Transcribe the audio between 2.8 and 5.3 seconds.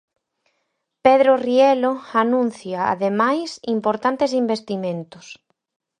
ademais, importantes investimentos.